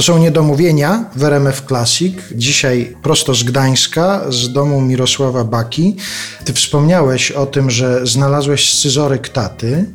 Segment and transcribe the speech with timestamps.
[0.00, 2.14] To są niedomówienia w RMF Classic.
[2.32, 5.96] Dzisiaj prosto z Gdańska, z domu Mirosława Baki.
[6.44, 9.86] Ty wspomniałeś o tym, że znalazłeś scyzoryk taty,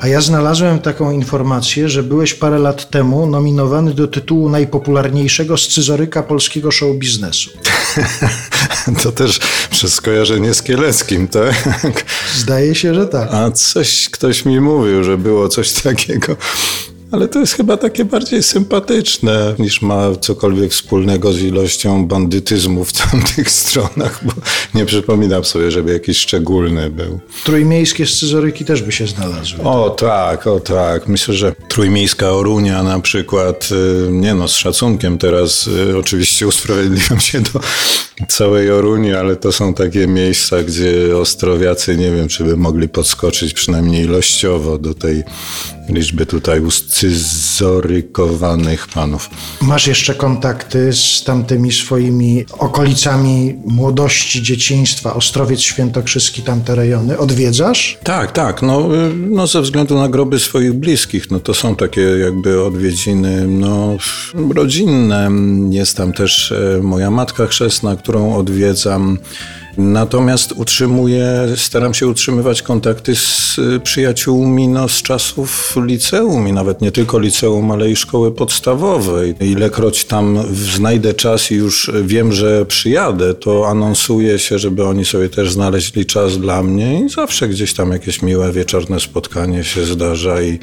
[0.00, 6.22] a ja znalazłem taką informację, że byłeś parę lat temu nominowany do tytułu najpopularniejszego scyzoryka
[6.22, 7.50] polskiego show biznesu.
[9.02, 9.40] To też
[9.70, 12.04] przez skojarzenie z Kieleckim, tak?
[12.36, 13.28] Zdaje się, że tak.
[13.34, 16.36] A coś ktoś mi mówił, że było coś takiego.
[17.12, 22.92] Ale to jest chyba takie bardziej sympatyczne, niż ma cokolwiek wspólnego z ilością bandytyzmu w
[23.10, 24.32] tamtych stronach, bo
[24.74, 27.20] nie przypominam sobie, żeby jakiś szczególny był.
[27.44, 29.64] Trójmiejskie scyzoryki też by się znalazły.
[29.64, 31.08] O tak, o tak.
[31.08, 37.20] Myślę, że trójmiejska Orunia na przykład, y, nie no, z szacunkiem teraz y, oczywiście usprawiedliwiam
[37.20, 37.60] się do
[38.28, 43.52] całej Oruni, ale to są takie miejsca, gdzie Ostrowiacy nie wiem, czy by mogli podskoczyć
[43.52, 45.22] przynajmniej ilościowo do tej
[45.88, 49.30] liczby tutaj uscyzorykowanych panów.
[49.60, 57.18] Masz jeszcze kontakty z tamtymi swoimi okolicami młodości, dzieciństwa, Ostrowiec Świętokrzyski, tamte rejony?
[57.18, 57.98] Odwiedzasz?
[58.04, 58.62] Tak, tak.
[58.62, 63.48] No, y, no ze względu na groby swoich bliskich, no to są takie jakby odwiedziny
[63.48, 63.96] no,
[64.54, 65.30] rodzinne.
[65.70, 69.18] Jest tam też e, moja matka chrzestna, którą odwiedzam.
[69.76, 76.80] Natomiast utrzymuję, staram się utrzymywać kontakty z y, przyjaciółmi no, z czasów liceum i nawet
[76.80, 79.34] nie tylko liceum, ale i szkoły podstawowej.
[79.40, 85.28] Ilekroć tam znajdę czas i już wiem, że przyjadę, to anonsuję się, żeby oni sobie
[85.28, 90.42] też znaleźli czas dla mnie i zawsze gdzieś tam jakieś miłe wieczorne spotkanie się zdarza
[90.42, 90.58] i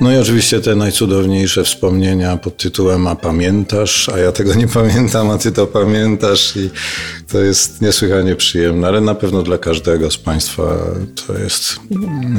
[0.00, 4.08] no i oczywiście te najcudowniejsze wspomnienia pod tytułem A pamiętasz?
[4.08, 6.70] A ja tego nie pamiętam, a ty to pamiętasz i
[7.28, 10.62] to jest niesłychanie przyjemne, ale na pewno dla każdego z Państwa
[11.26, 11.76] to jest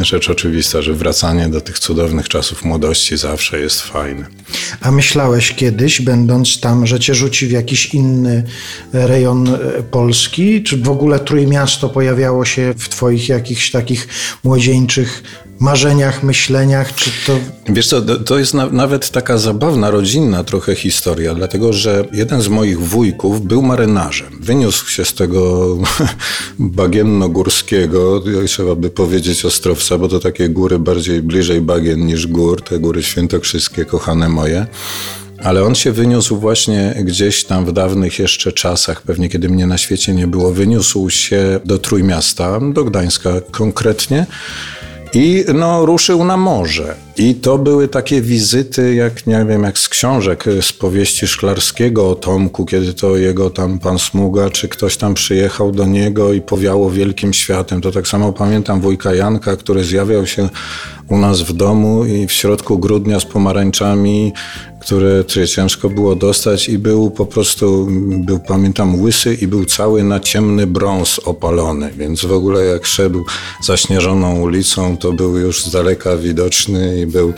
[0.01, 4.25] rzecz oczywista, że wracanie do tych cudownych czasów młodości zawsze jest fajne.
[4.81, 8.43] A myślałeś kiedyś, będąc tam, że cię rzuci w jakiś inny
[8.93, 10.63] rejon e, Polski?
[10.63, 14.07] Czy w ogóle Trójmiasto pojawiało się w twoich jakichś takich
[14.43, 15.23] młodzieńczych
[15.59, 17.39] marzeniach, myśleniach, czy to...
[17.69, 22.47] Wiesz co, to jest na, nawet taka zabawna, rodzinna trochę historia, dlatego że jeden z
[22.47, 24.27] moich wujków był marynarzem.
[24.39, 25.67] Wyniósł się z tego
[26.59, 32.79] bagienno-górskiego, trzeba by powiedzieć Ostrowca, bo to takie góry bardziej bliżej bagien niż gór, te
[32.79, 34.67] góry świętokrzyskie, kochane moje.
[35.43, 39.77] Ale on się wyniósł właśnie gdzieś tam w dawnych jeszcze czasach, pewnie kiedy mnie na
[39.77, 44.25] świecie nie było, wyniósł się do Trójmiasta, do Gdańska konkretnie.
[45.13, 46.95] I no, ruszył na morze.
[47.17, 52.15] I to były takie wizyty, jak nie wiem, jak z książek, z powieści Szklarskiego o
[52.15, 56.91] Tomku, kiedy to jego tam pan Smuga, czy ktoś tam przyjechał do niego i powiało
[56.91, 57.81] wielkim światem.
[57.81, 60.49] To tak samo pamiętam wujka Janka, który zjawiał się
[61.09, 64.33] u nas w domu i w środku grudnia z pomarańczami,
[64.79, 70.03] które, które ciężko było dostać i był po prostu, był pamiętam łysy i był cały
[70.03, 73.25] na ciemny brąz opalony, więc w ogóle jak szedł
[73.63, 77.33] zaśnieżoną ulicą, to był już z daleka widoczny i był,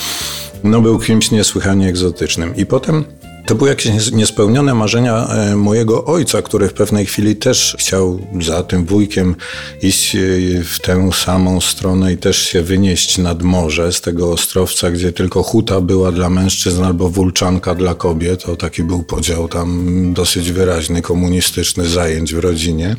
[0.64, 2.56] no był kimś niesłychanie egzotycznym.
[2.56, 3.06] I potem
[3.46, 8.64] to były jakieś niespełnione marzenia e, mojego ojca, który w pewnej chwili też chciał za
[8.64, 9.36] tym wujkiem
[9.82, 10.20] iść e,
[10.64, 15.44] w tę samą stronę i też się wynieść nad morze z tego ostrowca, gdzie tylko
[15.44, 18.44] huta była dla mężczyzn albo wulczanka dla kobiet.
[18.44, 22.96] To taki był podział tam dosyć wyraźny, komunistyczny zajęć w rodzinie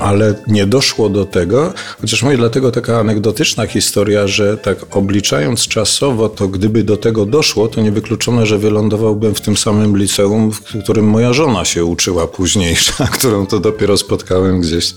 [0.00, 6.28] ale nie doszło do tego, chociaż mówię dlatego taka anegdotyczna historia, że tak obliczając czasowo,
[6.28, 11.04] to gdyby do tego doszło, to niewykluczone, że wylądowałbym w tym samym liceum, w którym
[11.04, 14.94] moja żona się uczyła późniejsza, którą to dopiero spotkałem gdzieś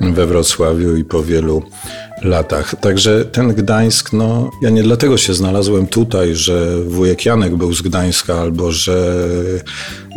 [0.00, 1.62] we Wrocławiu i po wielu
[2.22, 2.74] latach.
[2.80, 7.82] Także ten Gdańsk, no ja nie dlatego się znalazłem tutaj, że wujek Janek był z
[7.82, 9.28] Gdańska, albo że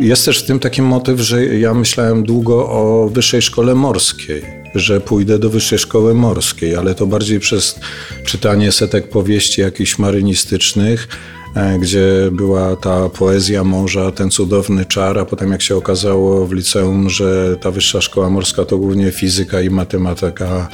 [0.00, 4.42] jest też w tym taki motyw, że ja myślałem długo o wyższej szkole morskiej,
[4.74, 7.80] że pójdę do wyższej szkoły morskiej, ale to bardziej przez
[8.26, 11.08] czytanie setek powieści jakichś marynistycznych,
[11.56, 16.52] e, gdzie była ta poezja morza, ten cudowny czar, a potem jak się okazało w
[16.52, 20.68] liceum, że ta wyższa szkoła morska to głównie fizyka i matematyka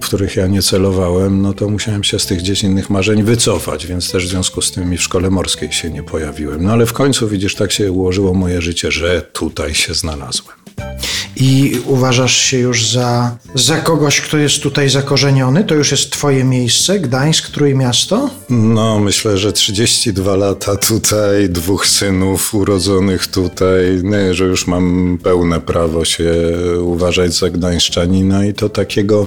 [0.00, 4.12] w których ja nie celowałem, no to musiałem się z tych dziecinnych marzeń wycofać, więc
[4.12, 6.62] też w związku z tym i w szkole morskiej się nie pojawiłem.
[6.62, 10.56] No ale w końcu widzisz, tak się ułożyło moje życie, że tutaj się znalazłem.
[11.40, 15.64] I uważasz się już za, za kogoś, kto jest tutaj zakorzeniony?
[15.64, 18.30] To już jest twoje miejsce, Gdańsk, Trójmiasto?
[18.50, 25.60] No, myślę, że 32 lata tutaj, dwóch synów urodzonych tutaj, nie, że już mam pełne
[25.60, 26.32] prawo się
[26.80, 29.26] uważać za gdańszczanina i to takiego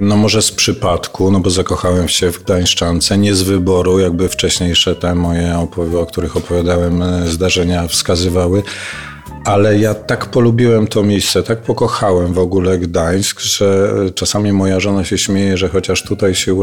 [0.00, 4.94] No może z przypadku, no bo zakochałem się w Gdańszczance, nie z wyboru, jakby wcześniejsze
[4.94, 5.68] te moje,
[6.00, 8.62] o których opowiadałem, e, zdarzenia wskazywały.
[9.44, 15.04] Ale ja tak polubiłem to miejsce, tak pokochałem w ogóle Gdańsk, że czasami moja żona
[15.04, 16.56] się śmieje, że chociaż tutaj się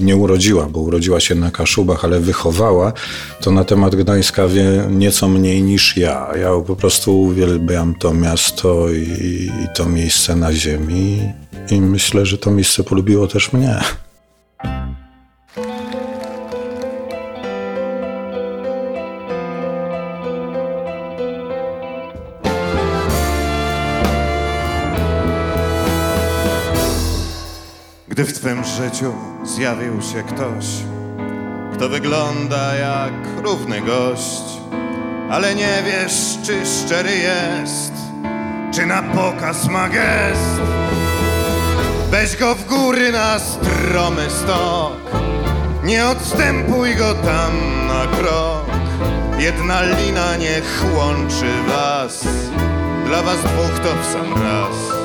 [0.00, 2.92] nie urodziła, bo urodziła się na Kaszubach, ale wychowała,
[3.40, 6.28] to na temat Gdańska wie nieco mniej niż ja.
[6.40, 11.32] Ja po prostu uwielbiam to miasto i, i to miejsce na ziemi
[11.70, 13.80] i myślę, że to miejsce polubiło też mnie.
[28.14, 29.14] Gdy w twym życiu
[29.44, 30.66] zjawił się ktoś,
[31.74, 33.12] kto wygląda jak
[33.44, 34.42] równy gość,
[35.30, 37.92] ale nie wiesz, czy szczery jest,
[38.74, 40.60] czy na pokaz ma gest.
[42.10, 45.22] Weź go w góry na stromy stok,
[45.84, 47.52] nie odstępuj go tam
[47.86, 48.66] na krok.
[49.38, 52.24] Jedna lina niech łączy was,
[53.06, 55.03] dla was dwóch to w sam raz.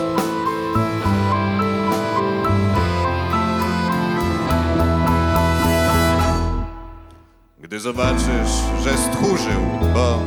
[7.79, 9.61] Zobaczysz, że stchórzył,
[9.93, 10.23] bo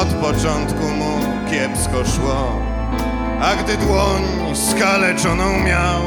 [0.00, 1.18] od początku mu
[1.50, 2.62] kiepsko szło,
[3.40, 4.22] a gdy dłoń
[4.54, 6.02] skaleczoną miał,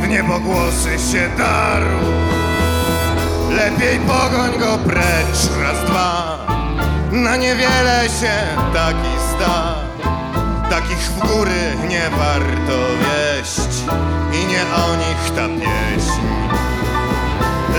[0.00, 1.86] w niebogłosy się darł.
[3.50, 6.46] Lepiej pogoń go precz, raz, dwa,
[7.12, 8.32] na niewiele się
[8.74, 9.74] taki zda.
[10.70, 13.84] Takich w góry nie warto wieść
[14.32, 16.69] i nie o nich ta pieśń.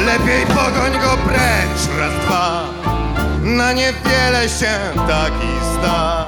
[0.06, 2.64] Lepiej pogoń go precz, raz, dwa.
[3.42, 6.26] Na niewiele się taki zda.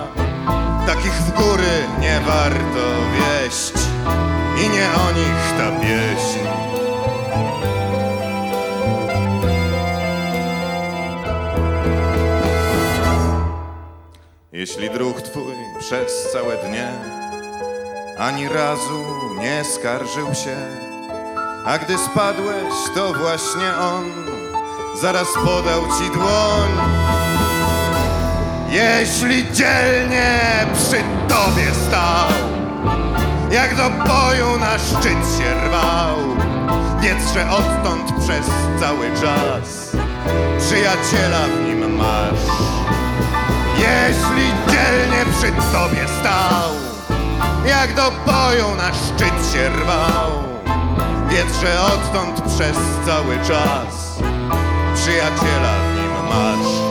[0.87, 3.73] Takich w góry nie warto wieść.
[4.65, 6.39] I nie o nich ta pieśń.
[14.51, 16.87] Jeśli druh twój przez całe dnie
[18.17, 19.03] Ani razu
[19.39, 20.55] nie skarżył się
[21.65, 24.03] a gdy spadłeś, to właśnie on
[25.01, 26.71] zaraz podał ci dłoń.
[28.69, 30.39] Jeśli dzielnie
[30.73, 32.29] przy tobie stał,
[33.51, 36.17] jak do boju na szczyt się rwał,
[37.01, 38.45] wiedz, że odtąd przez
[38.79, 39.95] cały czas
[40.59, 42.43] przyjaciela w nim masz.
[43.77, 46.71] Jeśli dzielnie przy tobie stał,
[47.65, 50.52] jak do boju na szczyt się rwał,
[51.33, 54.19] Wiedz, że odtąd przez cały czas.
[54.95, 56.82] Przyjaciela w nim masz